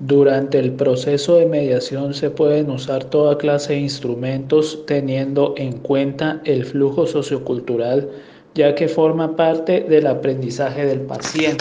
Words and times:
Durante 0.00 0.58
el 0.58 0.72
proceso 0.72 1.36
de 1.36 1.44
mediación 1.44 2.14
se 2.14 2.30
pueden 2.30 2.70
usar 2.70 3.04
toda 3.04 3.36
clase 3.36 3.74
de 3.74 3.80
instrumentos 3.80 4.84
teniendo 4.86 5.52
en 5.58 5.74
cuenta 5.78 6.40
el 6.44 6.64
flujo 6.64 7.06
sociocultural 7.06 8.08
ya 8.54 8.74
que 8.74 8.88
forma 8.88 9.36
parte 9.36 9.82
del 9.82 10.06
aprendizaje 10.06 10.84
del 10.84 11.02
paciente. 11.02 11.58